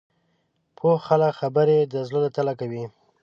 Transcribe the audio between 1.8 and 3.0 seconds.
د زړه له تله کوي